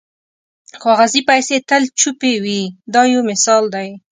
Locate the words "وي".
2.43-2.61